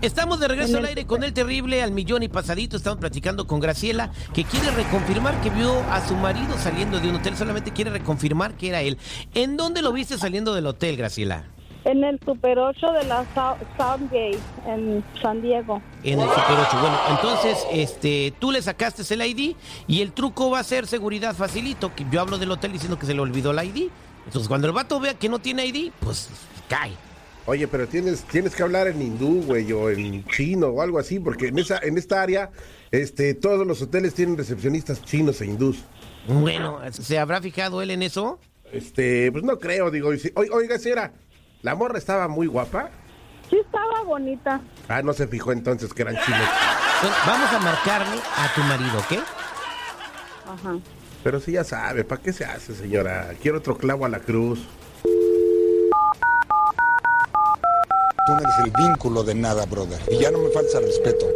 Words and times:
Estamos 0.00 0.38
de 0.38 0.46
regreso 0.46 0.78
al 0.78 0.84
aire 0.84 1.06
con 1.06 1.24
el 1.24 1.32
terrible 1.32 1.82
al 1.82 1.90
millón 1.90 2.22
y 2.22 2.28
pasadito. 2.28 2.76
Estamos 2.76 3.00
platicando 3.00 3.48
con 3.48 3.58
Graciela, 3.58 4.12
que 4.32 4.44
quiere 4.44 4.70
reconfirmar 4.70 5.40
que 5.40 5.50
vio 5.50 5.72
a 5.90 6.06
su 6.06 6.14
marido 6.14 6.56
saliendo 6.56 7.00
de 7.00 7.10
un 7.10 7.16
hotel. 7.16 7.36
Solamente 7.36 7.72
quiere 7.72 7.90
reconfirmar 7.90 8.54
que 8.54 8.68
era 8.68 8.80
él. 8.80 8.96
¿En 9.34 9.56
dónde 9.56 9.82
lo 9.82 9.92
viste 9.92 10.16
saliendo 10.16 10.54
del 10.54 10.66
hotel, 10.66 10.96
Graciela? 10.96 11.46
En 11.84 12.04
el 12.04 12.20
Super 12.24 12.60
8 12.60 12.92
de 12.92 13.04
la 13.06 13.24
Soundgate, 13.76 14.38
en 14.68 15.04
San 15.20 15.42
Diego. 15.42 15.82
En 16.04 16.20
el 16.20 16.28
Super 16.28 16.56
8. 16.68 16.80
Bueno, 16.80 16.98
entonces, 17.10 17.66
este, 17.72 18.32
tú 18.38 18.52
le 18.52 18.62
sacaste 18.62 19.02
el 19.12 19.22
ID 19.22 19.56
y 19.88 20.00
el 20.00 20.12
truco 20.12 20.48
va 20.48 20.60
a 20.60 20.64
ser 20.64 20.86
seguridad 20.86 21.34
facilito. 21.34 21.90
Yo 22.12 22.20
hablo 22.20 22.38
del 22.38 22.52
hotel 22.52 22.72
diciendo 22.72 23.00
que 23.00 23.06
se 23.06 23.14
le 23.14 23.20
olvidó 23.20 23.50
el 23.50 23.66
ID. 23.66 23.90
Entonces, 24.26 24.46
cuando 24.46 24.68
el 24.68 24.72
vato 24.72 25.00
vea 25.00 25.14
que 25.14 25.28
no 25.28 25.40
tiene 25.40 25.66
ID, 25.66 25.90
pues 25.98 26.30
cae. 26.68 26.92
Oye, 27.48 27.66
pero 27.66 27.88
tienes, 27.88 28.24
tienes 28.24 28.54
que 28.54 28.62
hablar 28.62 28.88
en 28.88 29.00
hindú, 29.00 29.42
güey, 29.42 29.72
o 29.72 29.88
en 29.88 30.22
chino 30.26 30.66
o 30.66 30.82
algo 30.82 30.98
así, 30.98 31.18
porque 31.18 31.48
en 31.48 31.58
esa, 31.58 31.78
en 31.78 31.96
esta 31.96 32.20
área, 32.20 32.50
este, 32.90 33.32
todos 33.32 33.66
los 33.66 33.80
hoteles 33.80 34.12
tienen 34.12 34.36
recepcionistas 34.36 35.02
chinos 35.02 35.40
e 35.40 35.46
hindús. 35.46 35.82
Bueno, 36.26 36.78
¿se 36.90 37.18
habrá 37.18 37.40
fijado 37.40 37.80
él 37.80 37.90
en 37.90 38.02
eso? 38.02 38.38
Este, 38.70 39.32
pues 39.32 39.44
no 39.44 39.58
creo, 39.58 39.90
digo, 39.90 40.10
oiga, 40.34 40.78
señora, 40.78 41.14
¿la 41.62 41.74
morra 41.74 41.96
estaba 41.96 42.28
muy 42.28 42.46
guapa? 42.46 42.90
Sí, 43.48 43.56
estaba 43.56 44.02
bonita. 44.02 44.60
Ah, 44.86 45.00
no 45.00 45.14
se 45.14 45.26
fijó 45.26 45.52
entonces 45.52 45.94
que 45.94 46.02
eran 46.02 46.16
chinos. 46.16 46.48
Bueno, 47.00 47.16
vamos 47.26 47.50
a 47.50 47.58
marcarle 47.60 48.18
a 48.36 48.54
tu 48.54 48.60
marido, 48.60 48.98
¿ok? 48.98 49.24
Ajá. 50.52 50.78
Pero 51.24 51.40
sí 51.40 51.52
ya 51.52 51.64
sabe, 51.64 52.04
¿para 52.04 52.20
qué 52.20 52.30
se 52.30 52.44
hace, 52.44 52.74
señora? 52.74 53.30
Quiero 53.40 53.56
otro 53.56 53.78
clavo 53.78 54.04
a 54.04 54.10
la 54.10 54.20
cruz. 54.20 54.68
Tú 58.28 58.34
no 58.34 58.40
eres 58.40 58.58
el 58.58 58.70
vínculo 58.72 59.24
de 59.24 59.34
nada, 59.34 59.64
brother. 59.64 59.98
Y 60.10 60.18
ya 60.18 60.30
no 60.30 60.36
me 60.36 60.50
falta 60.50 60.80
respeto. 60.80 61.28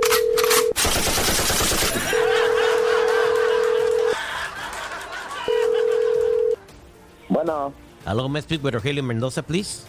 Bueno. 7.30 7.72
Aló, 8.04 8.28
me 8.28 8.42
speak 8.42 8.62
with 8.62 8.74
Rogelio 8.74 9.02
Mendoza, 9.02 9.40
please? 9.40 9.84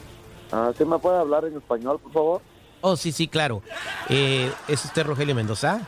Ah, 0.50 0.72
¿Sí 0.78 0.86
me 0.86 0.98
puede 0.98 1.18
hablar 1.18 1.44
en 1.44 1.58
español, 1.58 2.00
por 2.00 2.14
favor? 2.14 2.42
Oh, 2.80 2.96
sí, 2.96 3.12
sí, 3.12 3.28
claro. 3.28 3.62
Eh, 4.08 4.50
¿Es 4.70 4.86
usted 4.86 5.06
Rogelio 5.06 5.36
Mendoza? 5.36 5.82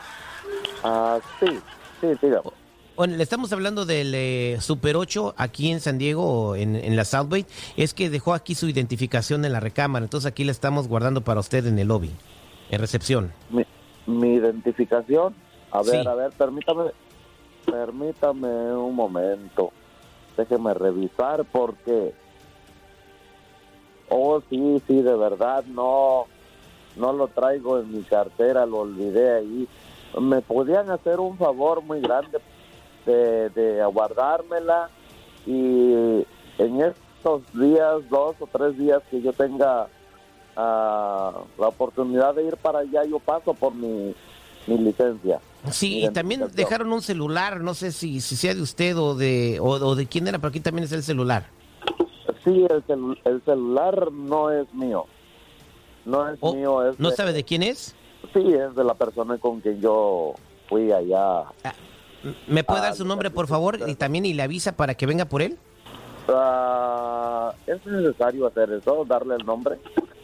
Ah, 0.84 1.18
sí, 1.40 1.46
sí, 2.02 2.08
dígame. 2.20 2.50
Bueno, 2.96 3.14
le 3.16 3.22
estamos 3.22 3.52
hablando 3.52 3.84
del 3.84 4.14
eh, 4.14 4.56
Super 4.62 4.96
8 4.96 5.34
aquí 5.36 5.70
en 5.70 5.80
San 5.80 5.98
Diego, 5.98 6.56
en, 6.56 6.76
en 6.76 6.96
la 6.96 7.04
Southway. 7.04 7.44
Es 7.76 7.92
que 7.92 8.08
dejó 8.08 8.32
aquí 8.32 8.54
su 8.54 8.70
identificación 8.70 9.44
en 9.44 9.52
la 9.52 9.60
recámara, 9.60 10.06
entonces 10.06 10.26
aquí 10.26 10.44
la 10.44 10.52
estamos 10.52 10.88
guardando 10.88 11.20
para 11.20 11.40
usted 11.40 11.66
en 11.66 11.78
el 11.78 11.88
lobby, 11.88 12.10
en 12.70 12.80
recepción. 12.80 13.32
¿Mi, 13.50 13.66
mi 14.06 14.36
identificación? 14.36 15.34
A 15.72 15.82
ver, 15.82 16.08
a 16.08 16.14
ver, 16.14 16.32
permítame, 16.38 16.84
permítame 17.66 18.72
un 18.74 18.94
momento. 18.94 19.72
Déjeme 20.34 20.72
revisar 20.72 21.44
porque... 21.44 22.14
Oh, 24.08 24.40
sí, 24.48 24.82
sí, 24.86 25.02
de 25.02 25.16
verdad, 25.16 25.64
no, 25.66 26.24
no 26.96 27.12
lo 27.12 27.28
traigo 27.28 27.78
en 27.78 27.92
mi 27.92 28.04
cartera, 28.04 28.64
lo 28.64 28.78
olvidé 28.78 29.34
ahí. 29.34 29.68
¿Me 30.18 30.40
podían 30.40 30.90
hacer 30.90 31.20
un 31.20 31.36
favor 31.36 31.82
muy 31.82 32.00
grande? 32.00 32.38
De, 33.06 33.48
de 33.50 33.80
aguardármela 33.80 34.90
y 35.46 36.24
en 36.58 36.80
estos 36.80 37.42
días, 37.54 38.08
dos 38.10 38.36
o 38.40 38.46
tres 38.46 38.76
días 38.76 39.02
que 39.10 39.22
yo 39.22 39.32
tenga 39.32 39.84
uh, 40.56 41.40
la 41.58 41.68
oportunidad 41.68 42.34
de 42.34 42.44
ir 42.44 42.56
para 42.56 42.80
allá, 42.80 43.04
yo 43.04 43.18
paso 43.18 43.54
por 43.54 43.74
mi, 43.74 44.14
mi 44.66 44.78
licencia. 44.78 45.40
Sí, 45.70 46.04
y 46.04 46.08
también 46.10 46.44
dejaron 46.52 46.92
un 46.92 47.02
celular, 47.02 47.60
no 47.60 47.74
sé 47.74 47.92
si, 47.92 48.20
si 48.20 48.36
sea 48.36 48.54
de 48.54 48.62
usted 48.62 48.96
o 48.96 49.14
de, 49.14 49.58
o, 49.60 49.94
de 49.94 50.06
quién 50.06 50.28
era, 50.28 50.38
pero 50.38 50.48
aquí 50.50 50.60
también 50.60 50.84
es 50.84 50.92
el 50.92 51.02
celular. 51.02 51.46
Sí, 52.44 52.66
el, 52.70 52.82
cel 52.84 53.18
el 53.24 53.42
celular 53.44 54.12
no 54.12 54.52
es 54.52 54.72
mío. 54.72 55.06
No 56.04 56.28
es 56.28 56.40
mío. 56.40 56.88
Es 56.88 57.00
¿No 57.00 57.10
sabe 57.10 57.32
de 57.32 57.42
quién 57.42 57.64
es? 57.64 57.96
Sí, 58.32 58.52
es 58.52 58.74
de 58.76 58.84
la 58.84 58.94
persona 58.94 59.38
con 59.38 59.60
quien 59.60 59.80
yo 59.80 60.34
fui 60.68 60.92
allá. 60.92 61.40
Ah, 61.64 61.74
¿Me 62.46 62.64
puede 62.64 62.80
dar 62.82 62.94
su 62.94 63.04
nombre, 63.04 63.30
por 63.30 63.46
favor? 63.46 63.78
Y 63.86 63.94
también 63.94 64.26
y 64.26 64.34
le 64.34 64.42
avisa 64.42 64.76
para 64.76 64.94
que 64.94 65.06
venga 65.06 65.26
por 65.26 65.42
él. 65.42 65.58
Uh, 66.28 67.50
¿Es 67.66 67.84
necesario 67.86 68.46
hacer 68.46 68.72
eso? 68.72 69.04
¿Darle 69.06 69.36
el 69.36 69.46
nombre? 69.46 69.78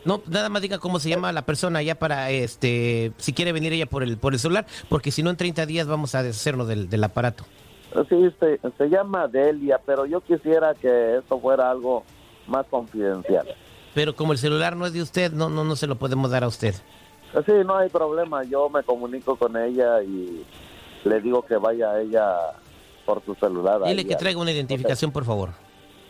No, 0.05 0.21
nada 0.27 0.49
más 0.49 0.63
diga 0.63 0.79
cómo 0.79 0.99
se 0.99 1.09
llama 1.09 1.31
la 1.33 1.43
persona 1.43 1.81
ya 1.81 1.95
para, 1.95 2.31
este, 2.31 3.13
si 3.19 3.33
quiere 3.33 3.53
venir 3.53 3.73
ella 3.73 3.87
por 3.87 4.03
el, 4.03 4.17
por 4.17 4.33
el 4.33 4.41
celular, 4.41 4.67
porque 4.89 5.13
si 5.13 5.23
no 5.23 5.31
en 5.31 5.37
30 5.37 5.65
días 5.67 5.87
vamos 5.87 6.17
a 6.17 6.25
deshacernos 6.25 6.67
del, 6.67 6.91
del 6.91 7.05
aparato. 7.05 7.45
Sí, 8.09 8.35
se, 8.41 8.59
se 8.77 8.89
llama 8.89 9.29
Delia, 9.29 9.79
pero 9.85 10.07
yo 10.07 10.21
quisiera 10.21 10.75
que 10.75 11.19
esto 11.19 11.39
fuera 11.39 11.71
algo 11.71 12.03
más 12.49 12.67
confidencial. 12.67 13.47
Pero 13.95 14.17
como 14.17 14.33
el 14.33 14.39
celular 14.39 14.77
no 14.77 14.87
es 14.87 14.93
de 14.93 15.03
usted, 15.03 15.33
no, 15.33 15.51
no, 15.51 15.63
no 15.65 15.77
se 15.77 15.87
lo 15.87 15.97
podemos 15.97 16.31
dar 16.31 16.43
a 16.43 16.49
usted. 16.49 16.75
Sí, 17.47 17.53
no 17.65 17.77
hay 17.77 17.89
problema. 17.89 18.43
Yo 18.45 18.69
me 18.69 18.83
comunico 18.83 19.37
con 19.37 19.57
ella 19.57 20.03
y 20.03 20.45
le 21.05 21.21
digo 21.21 21.43
que 21.43 21.57
vaya 21.57 21.91
a 21.91 22.01
ella 22.01 22.37
por 23.05 23.25
su 23.25 23.35
celular. 23.35 23.83
Dile 23.85 24.07
que 24.07 24.17
traiga 24.17 24.41
una 24.41 24.53
identificación, 24.53 25.11
por 25.11 25.25
favor. 25.25 25.51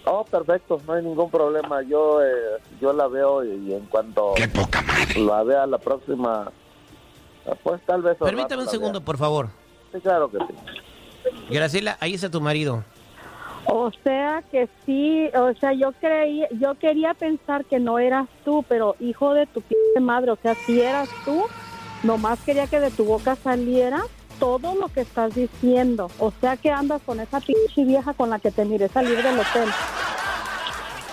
Oh, 0.05 0.25
perfecto, 0.25 0.81
no 0.87 0.95
hay 0.95 1.05
ningún 1.05 1.31
problema. 1.31 1.83
Yo 1.83 2.23
eh, 2.23 2.59
yo 2.81 2.93
la 2.93 3.07
veo 3.07 3.45
y, 3.45 3.73
en 3.73 3.87
cuanto 3.87 4.35
¡Qué 4.35 4.49
poca 4.49 4.83
madre! 4.83 5.21
la 5.21 5.43
vea 5.45 5.67
la 5.67 5.79
próxima, 5.79 6.51
pues 7.63 7.81
tal 7.87 8.03
vez... 8.03 8.17
Permítame 8.19 8.63
un 8.63 8.69
segundo, 8.69 9.01
por 9.01 9.17
favor. 9.17 9.49
Sí, 9.93 10.01
claro 10.01 10.29
que 10.29 10.39
sí. 10.39 10.55
Graciela, 11.51 11.97
ahí 12.01 12.15
está 12.15 12.31
tu 12.31 12.41
marido. 12.41 12.83
O 13.67 13.93
sea 14.03 14.43
que 14.51 14.69
sí, 14.85 15.29
o 15.37 15.55
sea, 15.55 15.73
yo 15.73 15.93
creí, 15.93 16.45
yo 16.59 16.75
quería 16.75 17.15
pensar 17.15 17.65
que 17.65 17.79
no 17.79 18.01
eras 18.01 18.27
tú, 18.45 18.65
pero 18.69 18.97
hijo 18.99 19.35
de 19.35 19.47
tu 19.47 19.61
p 19.61 19.77
madre, 20.01 20.33
o 20.33 20.37
sea, 20.43 20.57
si 20.67 20.81
eras 20.81 21.09
tú, 21.25 21.45
nomás 22.03 22.41
quería 22.41 22.67
que 22.67 22.81
de 22.81 22.91
tu 22.91 23.05
boca 23.05 23.37
saliera 23.37 24.03
todo 24.43 24.75
lo 24.75 24.89
que 24.89 25.03
estás 25.03 25.37
diciendo. 25.37 26.11
O 26.19 26.33
sea 26.41 26.57
que 26.57 26.69
andas 26.69 27.01
con 27.07 27.21
esa 27.21 27.39
pinche 27.39 27.85
vieja 27.85 28.13
con 28.13 28.29
la 28.29 28.41
que 28.41 28.51
te 28.51 28.65
miré 28.65 28.89
salir 28.89 29.23
del 29.23 29.39
hotel. 29.39 29.69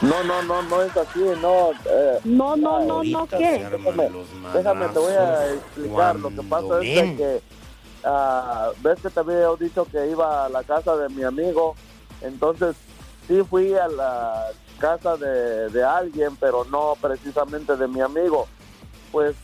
No, 0.02 0.24
no, 0.24 0.42
no, 0.42 0.64
no 0.64 0.82
es 0.82 0.98
así, 0.98 1.20
no. 1.40 1.70
Eh, 1.86 2.20
no, 2.24 2.56
no, 2.56 2.80
no, 2.80 3.04
no, 3.04 3.28
¿qué? 3.28 3.70
Déjame, 3.70 4.10
déjame, 4.52 4.88
te 4.88 5.00
voy 5.00 5.14
a 5.14 5.54
explicar. 5.54 6.16
Lo 6.16 6.30
que 6.30 6.42
pasa 6.42 6.82
es 6.82 7.18
que, 7.18 7.42
uh, 8.04 8.74
ves 8.82 9.00
que 9.00 9.10
te 9.12 9.20
había 9.20 9.48
dicho 9.60 9.86
que 9.86 10.10
iba 10.10 10.46
a 10.46 10.50
la 10.50 10.64
casa 10.64 10.98
de 10.98 11.10
mi 11.10 11.22
amigo. 11.22 11.76
Entonces, 12.22 12.76
sí 13.28 13.44
fui 13.48 13.76
a 13.76 13.88
la 13.90 14.48
casa 14.80 15.18
de, 15.18 15.70
de 15.70 15.84
alguien, 15.84 16.36
pero 16.38 16.66
no 16.66 16.96
precisamente 17.00 17.76
de 17.76 17.88
mi 17.88 18.02
amigo. 18.02 18.48
Pues 19.12 19.36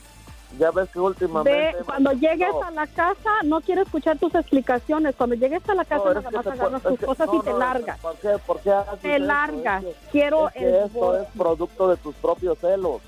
ya 0.58 0.72
ves 0.72 0.90
que 0.90 1.00
últimamente... 1.00 1.78
cuando 1.86 2.12
llegues 2.14 2.54
a 2.64 2.72
la 2.72 2.88
casa, 2.88 3.32
no 3.44 3.62
quiero 3.62 3.82
escuchar 3.82 4.18
tus 4.18 4.34
explicaciones. 4.36 5.16
Cuando 5.16 5.36
llegues 5.36 5.68
a 5.70 5.76
la 5.76 5.86
casa, 5.86 6.14
nada 6.14 6.32
más 6.32 6.48
agarras 6.48 6.82
tus 6.82 7.00
cosas 7.00 7.30
y 7.34 7.40
te 7.42 7.54
largas. 7.54 8.00
¿Por 8.00 8.16
qué? 8.16 8.38
¿Por 8.46 8.60
qué 8.62 8.74
te 9.02 9.20
largas. 9.20 9.84
quiero 10.12 10.50
el 10.54 10.76
esto 10.76 11.18
es 11.18 11.28
producto 11.38 11.90
de 11.90 11.98
tus 11.98 12.16
propios 12.16 12.58
celos. 12.60 13.02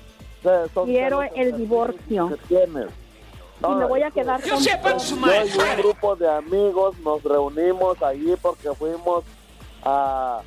quiero 0.84 1.22
el 1.22 1.56
divorcio. 1.56 2.28
Que 2.28 2.36
tienes. 2.48 2.88
y 3.60 3.74
me 3.74 3.84
voy 3.86 4.02
a 4.02 4.10
quedar 4.10 4.40
con 4.40 4.58
yo 4.58 4.72
y 4.72 5.58
un 5.58 5.76
grupo 5.78 6.16
de 6.16 6.30
amigos 6.30 6.98
nos 7.00 7.22
reunimos 7.22 8.00
allí 8.02 8.34
porque 8.40 8.72
fuimos 8.74 9.24
a 9.82 10.42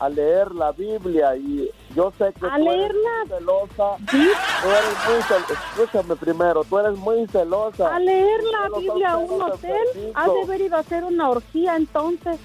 a 0.00 0.08
leer 0.08 0.50
la 0.52 0.72
Biblia 0.72 1.36
y 1.36 1.70
yo 1.94 2.10
sé 2.16 2.32
que 2.32 2.46
¿A 2.46 2.56
tú 2.56 2.62
leerla? 2.62 3.10
eres 3.26 3.30
muy 3.30 3.38
celosa. 3.38 3.96
¿Sí? 4.10 4.30
Tú 4.62 4.68
eres 4.68 5.08
muy 5.08 5.22
celosa. 5.22 5.52
Escúchame 5.52 6.16
primero, 6.16 6.64
tú 6.64 6.78
eres 6.78 6.96
muy 6.96 7.26
celosa. 7.26 7.94
¿A 7.94 7.98
leer 7.98 8.40
la 8.44 8.78
Biblia 8.78 9.10
a 9.12 9.16
un 9.18 9.42
hotel? 9.42 10.12
¿Has 10.14 10.32
de 10.32 10.42
haber 10.42 10.60
ido 10.62 10.76
a 10.76 10.80
hacer 10.80 11.04
una 11.04 11.28
orgía 11.28 11.76
entonces? 11.76 12.38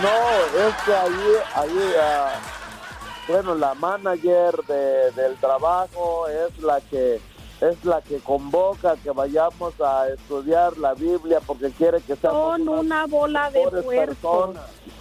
No, 0.00 0.66
es 0.68 0.74
que 0.84 0.94
ahí, 0.94 1.34
ahí, 1.56 1.78
uh, 1.96 3.32
bueno, 3.32 3.54
la 3.56 3.74
manager 3.74 4.54
de, 4.68 5.10
del 5.10 5.34
trabajo 5.36 6.28
es 6.28 6.62
la 6.62 6.80
que 6.80 7.20
es 7.60 7.84
la 7.84 8.00
que 8.00 8.20
convoca 8.20 8.96
que 8.96 9.10
vayamos 9.10 9.78
a 9.82 10.08
estudiar 10.08 10.78
la 10.78 10.94
Biblia 10.94 11.40
porque 11.46 11.70
quiere 11.70 12.00
que 12.00 12.16
seamos 12.16 12.56
Son 12.56 12.68
una 12.68 13.06
bola 13.06 13.50
de 13.50 13.66
puercos. 13.82 14.56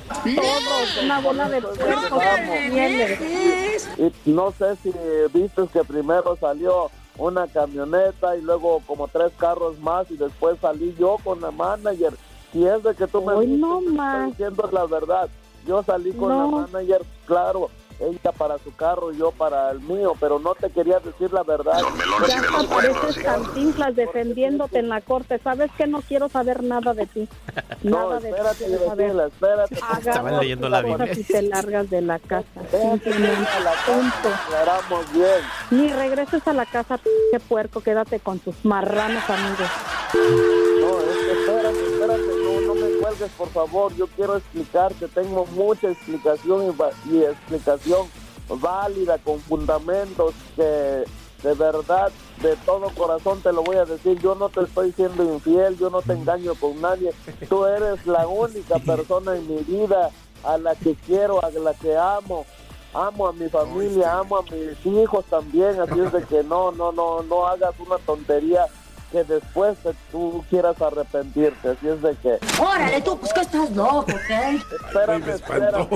Todos, 0.10 1.04
una 1.04 1.20
bola 1.20 1.50
de 1.50 1.62
puercos. 1.62 2.24
Y 4.26 4.32
no 4.32 4.52
sé 4.52 4.76
si 4.78 4.92
viste 5.34 5.68
que 5.72 5.84
primero 5.84 6.36
salió 6.38 6.90
una 7.18 7.48
camioneta 7.48 8.36
y 8.36 8.42
luego 8.42 8.82
como 8.88 9.08
tres 9.08 9.32
carros 9.38 9.80
más 9.80 10.10
y 10.10 10.18
después 10.18 10.58
salí 10.60 10.96
yo 10.98 11.18
con 11.24 11.42
la 11.42 11.52
manager. 11.52 12.14
Si 12.52 12.66
es 12.66 12.82
de 12.82 12.96
que 12.96 13.08
tú 13.08 13.22
me 13.22 13.34
Hoy 13.34 13.48
no 13.48 13.80
diciendo 14.28 14.68
la 14.72 14.86
verdad, 14.86 15.30
yo 15.68 15.84
salí 15.84 16.12
con 16.14 16.30
la 16.30 16.48
manager, 16.48 17.02
claro, 17.26 17.70
ella 18.00 18.32
para 18.32 18.58
su 18.60 18.74
carro 18.76 19.12
y 19.12 19.18
yo 19.18 19.32
para 19.32 19.72
el 19.72 19.80
mío, 19.82 20.14
pero 20.20 20.40
no 20.40 20.56
te 20.56 20.70
quería 20.70 21.00
decir 21.00 21.32
la 21.34 21.44
verdad. 21.44 21.82
Ya 22.28 22.40
hasta 22.40 22.76
pareces 22.76 23.24
cantinflas 23.24 23.96
defendiéndote 23.96 24.80
en 24.80 24.90
la 24.90 25.02
corte. 25.02 25.40
¿Sabes 25.40 25.72
que 25.78 25.88
no 25.88 26.02
quiero 26.02 26.30
saber 26.30 26.64
nada 26.64 26.94
de 26.94 27.06
ti? 27.06 27.28
No, 27.84 28.10
Nada 28.10 28.20
de 28.20 28.32
ti 28.32 28.36
espérate, 28.36 29.28
espérate. 29.28 29.76
Estaban 30.00 30.40
leyendo 30.40 30.70
la 30.70 30.82
Biblia. 30.82 31.12
Y 31.14 31.24
te 31.24 31.42
largas 31.42 31.90
de 31.90 32.02
la 32.02 32.20
casa. 32.20 32.48
Simplemente, 32.72 33.48
bien. 35.14 35.42
Ni 35.72 35.92
regreses 35.92 36.48
a 36.48 36.54
la 36.54 36.66
casa, 36.66 36.98
p 36.98 37.40
puerco. 37.40 37.82
Quédate 37.82 38.20
con 38.20 38.40
tus 38.40 38.64
marranos 38.64 39.24
amigos. 39.30 40.59
Por 43.28 43.50
favor. 43.50 43.94
Yo 43.96 44.08
quiero 44.08 44.38
explicarte, 44.38 45.08
tengo 45.08 45.46
mucha 45.48 45.90
explicación 45.90 46.76
y 47.10 47.18
explicación 47.24 48.08
válida, 48.50 49.18
con 49.20 49.40
fundamentos 49.40 50.34
que 50.56 51.04
de 51.44 51.54
verdad, 51.54 52.12
de 52.42 52.56
todo 52.66 52.90
corazón 52.90 53.42
te 53.42 53.54
lo 53.54 53.64
voy 53.64 53.78
a 53.78 53.86
decir. 53.86 54.20
Yo 54.20 54.36
no 54.36 54.50
te 54.50 54.62
estoy 54.62 54.92
siendo 54.92 55.24
infiel, 55.24 55.78
yo 55.78 55.90
no 55.90 56.02
te 56.02 56.14
engaño 56.14 56.54
con 56.56 56.80
nadie. 56.82 57.12
Tú 57.48 57.66
eres 57.66 58.06
la 58.06 58.28
única 58.28 58.80
persona 58.80 59.36
en 59.36 59.48
mi 59.48 59.62
vida 59.64 60.10
a 60.44 60.58
la 60.58 60.76
que 60.76 60.96
quiero, 60.96 61.44
a 61.44 61.50
la 61.52 61.74
que 61.74 61.96
amo. 61.96 62.46
Amo 62.92 63.28
a 63.28 63.34
mi 63.34 63.48
familia, 63.50 64.18
amo 64.18 64.38
a 64.38 64.42
mis 64.42 64.84
hijos 64.84 65.24
también, 65.26 65.80
así 65.80 66.00
es 66.00 66.12
de 66.12 66.24
que 66.24 66.44
no, 66.44 66.72
no, 66.72 66.92
no, 66.92 67.22
no 67.22 67.46
hagas 67.46 67.76
una 67.80 68.00
tontería 68.00 68.66
que 69.12 69.24
después 69.24 69.78
tú 70.12 70.44
quieras 70.50 70.82
arrepentirte, 70.82 71.70
así 71.70 71.88
es 71.88 72.02
de 72.02 72.16
que 72.18 72.38
Órale, 72.62 73.02
tú, 73.02 73.18
pues 73.20 73.34
que 73.34 73.42
estás 73.42 73.70
loco, 73.72 74.06
¿qué? 74.28 74.60
espérame, 74.88 75.30
espérame. 75.30 75.88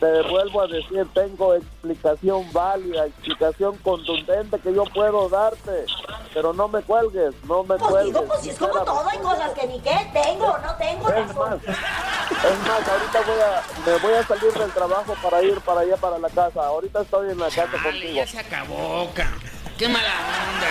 Te 0.00 0.22
vuelvo 0.30 0.62
a 0.62 0.66
decir, 0.68 1.06
tengo 1.14 1.54
explicación 1.54 2.44
válida, 2.52 3.06
explicación 3.06 3.76
contundente 3.78 4.58
que 4.60 4.72
yo 4.74 4.84
puedo 4.84 5.28
darte, 5.28 5.86
pero 6.34 6.52
no 6.52 6.68
me 6.68 6.80
cuelgues, 6.82 7.34
no 7.48 7.62
me 7.64 7.76
Pues 7.76 7.90
cuelgues. 7.90 8.14
digo, 8.14 8.24
pues 8.26 8.40
si 8.40 8.50
es 8.50 8.58
como 8.58 8.72
todo, 8.84 9.08
hay 9.08 9.18
cosas 9.18 9.50
que 9.52 9.66
ni 9.66 9.80
qué 9.80 9.96
tengo 10.12 10.56
no 10.58 10.74
tengo 10.76 11.08
Es 11.08 11.14
razón. 11.28 11.50
más, 11.50 11.62
es 11.64 12.58
más, 12.68 12.88
ahorita 12.88 13.20
voy 13.26 13.40
a, 13.40 13.62
me 13.90 13.98
voy 13.98 14.14
a 14.14 14.26
salir 14.26 14.52
del 14.52 14.70
trabajo 14.72 15.14
para 15.22 15.42
ir 15.42 15.60
para 15.60 15.80
allá, 15.80 15.96
para 15.96 16.18
la 16.18 16.28
casa. 16.28 16.66
Ahorita 16.66 17.02
estoy 17.02 17.30
en 17.30 17.38
la 17.38 17.46
casa 17.46 17.66
Dale, 17.72 17.82
contigo. 17.90 18.14
ya 18.14 18.26
se 18.26 18.38
acabó, 18.38 19.10
ca. 19.14 19.28
Qué 19.82 19.88
mala 19.88 20.14
onda. 20.46 20.70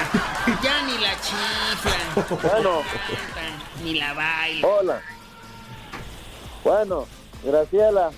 Ya 0.64 0.82
ni 0.84 0.98
la 1.00 1.12
chiflan. 1.20 2.40
Bueno, 2.42 2.82
Ni 3.84 4.00
la 4.00 4.14
bailan. 4.14 4.64
hola. 4.64 5.02
Bueno, 6.64 7.06
Graciela, 7.44 8.10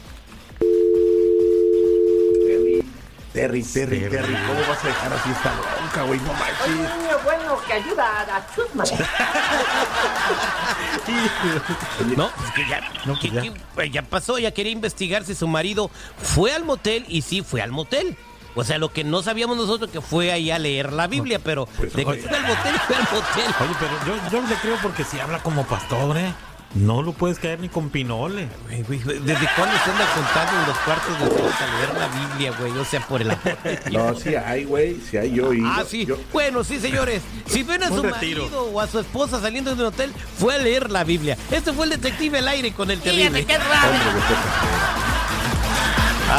Terry, 3.33 3.63
Terry, 3.63 3.63
Terry, 3.63 4.07
¿cómo 4.45 4.61
vas 4.69 4.83
a 4.83 4.87
dejar 4.87 5.13
así 5.13 5.29
esta 5.31 5.51
bronca, 5.55 6.03
güey? 6.03 6.19
No 6.19 6.29
Un 6.31 6.37
manches. 6.37 6.67
niño 6.69 7.17
bueno 7.23 7.59
que 7.65 7.73
ayuda 7.73 8.21
a 8.21 8.45
chusma. 8.55 8.83
No, 12.15 12.27
es 12.27 12.51
que 12.53 12.67
ya, 12.69 12.81
No, 13.05 13.17
que- 13.19 13.31
ya. 13.31 13.41
que, 13.41 13.51
pues 13.73 13.91
ya 13.91 14.03
pasó, 14.03 14.37
ya 14.37 14.51
quería 14.51 14.71
investigar 14.71 15.23
si 15.25 15.33
su 15.33 15.47
marido 15.47 15.89
fue 16.21 16.53
al 16.53 16.63
motel 16.65 17.03
y 17.07 17.23
sí 17.23 17.41
fue 17.41 17.63
al 17.63 17.71
motel. 17.71 18.15
O 18.55 18.63
sea, 18.63 18.77
lo 18.77 18.91
que 18.91 19.03
no 19.03 19.23
sabíamos 19.23 19.57
nosotros 19.57 19.89
que 19.89 20.01
fue 20.01 20.31
ahí 20.31 20.51
a 20.51 20.59
leer 20.59 20.93
la 20.93 21.07
Biblia, 21.07 21.39
pero 21.43 21.67
de 21.79 21.87
que 21.87 22.03
fue 22.03 22.37
al 22.37 22.43
motel, 22.45 22.75
fue 22.87 22.95
al 22.95 23.03
motel. 23.03 23.55
Oye, 23.61 23.75
pero 23.79 23.91
yo, 24.05 24.29
yo 24.41 24.47
le 24.47 24.55
creo 24.55 24.77
porque 24.81 25.03
si 25.03 25.19
habla 25.19 25.39
como 25.41 25.65
pastor, 25.65 26.17
¿eh? 26.17 26.33
No 26.75 27.03
lo 27.03 27.13
puedes 27.13 27.37
caer 27.37 27.59
ni 27.59 27.69
con 27.69 27.91
pinole. 27.91 28.47
Güey, 28.67 28.81
güey, 28.81 28.99
güey, 29.03 29.19
¿Desde 29.19 29.47
cuándo 29.55 29.75
se 29.85 29.91
anda 29.91 30.07
contando 30.15 30.59
en 30.59 30.67
los 30.67 30.77
cuartos 30.79 31.19
de 31.19 31.25
Dios 31.35 31.53
a 31.61 31.67
leer 31.77 31.93
la 31.99 32.07
Biblia, 32.07 32.51
güey? 32.59 32.71
O 32.79 32.83
sea, 32.85 32.99
por 33.07 33.21
el 33.21 33.29
amor 33.29 33.57
de 33.63 33.75
Dios. 33.91 33.91
No, 34.13 34.19
sí 34.19 34.35
hay, 34.35 34.63
güey, 34.63 34.99
sí 35.07 35.17
hay 35.17 35.31
yo. 35.33 35.53
Y 35.53 35.61
Ah, 35.63 35.83
sí. 35.87 36.07
yo- 36.07 36.17
Bueno, 36.31 36.63
sí, 36.63 36.79
señores. 36.79 37.21
Si 37.45 37.61
ven 37.61 37.83
a 37.83 37.89
Un 37.91 37.97
su 37.97 38.01
retiro. 38.01 38.41
marido 38.45 38.63
o 38.71 38.79
a 38.81 38.87
su 38.87 38.97
esposa 38.99 39.39
saliendo 39.39 39.75
de 39.75 39.81
un 39.83 39.87
hotel, 39.89 40.11
fue 40.39 40.55
a 40.55 40.57
leer 40.57 40.89
la 40.89 41.03
Biblia. 41.03 41.37
Este 41.51 41.73
fue 41.73 41.85
el 41.85 41.91
detective 41.91 42.39
al 42.39 42.47
aire 42.47 42.71
con 42.73 42.89
el 42.89 42.99
terrible. 43.01 43.43
Fíjate 43.43 43.45
qué 43.45 43.57
raro. 43.59 45.02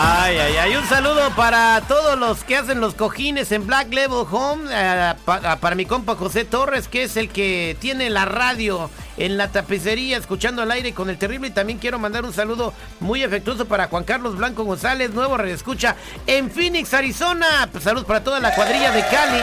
Ay, 0.06 0.36
ay, 0.36 0.56
ay. 0.58 0.76
Un 0.76 0.86
saludo 0.86 1.30
para 1.34 1.80
todos 1.88 2.18
los 2.18 2.44
que 2.44 2.58
hacen 2.58 2.78
los 2.78 2.92
cojines 2.92 3.50
en 3.52 3.66
Black 3.66 3.90
Level 3.90 4.26
Home. 4.30 4.70
eh, 4.70 5.14
ah, 5.26 5.56
para 5.58 5.74
mi 5.74 5.86
compa 5.86 6.14
José 6.14 6.44
Torres, 6.44 6.88
que 6.88 7.04
es 7.04 7.16
el 7.16 7.30
que 7.30 7.74
tiene 7.80 8.10
la 8.10 8.26
radio 8.26 8.90
en 9.16 9.38
la 9.38 9.48
tapicería, 9.48 10.18
escuchando 10.18 10.60
al 10.60 10.70
aire 10.72 10.92
con 10.92 11.08
el 11.08 11.16
terrible. 11.16 11.48
Y 11.48 11.52
también 11.52 11.78
quiero 11.78 11.98
mandar 11.98 12.26
un 12.26 12.34
saludo 12.34 12.74
muy 13.00 13.24
afectuoso 13.24 13.64
para 13.64 13.88
Juan 13.88 14.04
Carlos 14.04 14.36
Blanco 14.36 14.64
González, 14.64 15.14
nuevo 15.14 15.38
escucha 15.38 15.96
en 16.26 16.50
Phoenix, 16.50 16.92
Arizona. 16.92 17.70
Pues 17.72 17.84
saludos 17.84 18.04
para 18.04 18.22
toda 18.22 18.40
la 18.40 18.54
cuadrilla 18.54 18.90
de 18.90 19.06
Cali 19.06 19.42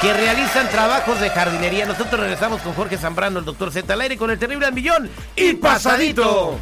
que 0.00 0.12
realizan 0.12 0.68
trabajos 0.70 1.20
de 1.20 1.30
jardinería. 1.30 1.86
Nosotros 1.86 2.18
regresamos 2.18 2.60
con 2.62 2.74
Jorge 2.74 2.98
Zambrano, 2.98 3.38
el 3.38 3.44
doctor 3.44 3.70
Z 3.70 3.92
al 3.92 4.00
aire 4.00 4.16
con 4.16 4.32
el 4.32 4.40
terrible 4.40 4.66
al 4.66 4.72
millón 4.72 5.08
y 5.36 5.52
pasadito. 5.52 6.58